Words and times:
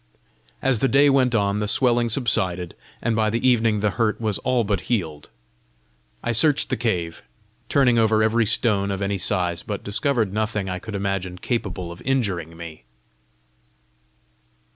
As 0.63 0.79
the 0.79 0.87
day 0.87 1.11
went 1.11 1.35
on, 1.35 1.59
the 1.59 1.67
swelling 1.67 2.09
subsided, 2.09 2.73
and 3.03 3.15
by 3.15 3.29
the 3.29 3.47
evening 3.47 3.81
the 3.81 3.91
hurt 3.91 4.19
was 4.19 4.39
all 4.39 4.63
but 4.63 4.79
healed. 4.89 5.29
I 6.23 6.31
searched 6.31 6.71
the 6.71 6.75
cave, 6.75 7.21
turning 7.69 7.99
over 7.99 8.23
every 8.23 8.47
stone 8.47 8.89
of 8.89 9.03
any 9.03 9.19
size, 9.19 9.61
but 9.61 9.83
discovered 9.83 10.33
nothing 10.33 10.67
I 10.67 10.79
could 10.79 10.95
imagine 10.95 11.37
capable 11.37 11.91
of 11.91 12.01
injuring 12.01 12.57
me. 12.57 12.83